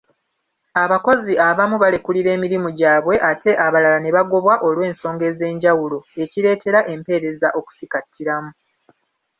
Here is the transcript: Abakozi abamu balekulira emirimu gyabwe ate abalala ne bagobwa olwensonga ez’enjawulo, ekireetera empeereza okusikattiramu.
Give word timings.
Abakozi 0.83 1.33
abamu 1.49 1.75
balekulira 1.83 2.29
emirimu 2.37 2.69
gyabwe 2.79 3.15
ate 3.31 3.51
abalala 3.65 3.99
ne 4.01 4.11
bagobwa 4.17 4.53
olwensonga 4.67 5.23
ez’enjawulo, 5.31 5.97
ekireetera 6.23 6.79
empeereza 6.93 7.47
okusikattiramu. 7.59 8.51